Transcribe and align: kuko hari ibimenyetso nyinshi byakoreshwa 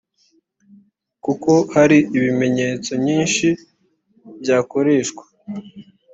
kuko 1.23 1.51
hari 1.75 1.97
ibimenyetso 2.17 2.91
nyinshi 3.05 3.47
byakoreshwa 4.41 5.23